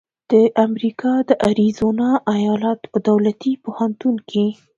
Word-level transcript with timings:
د 0.31 0.33
امریکا 0.65 1.13
د 1.29 1.31
اریزونا 1.49 2.09
ایالت 2.35 2.81
په 2.91 2.97
دولتي 3.09 3.51
پوهنتون 3.63 4.15
کې 4.29 4.45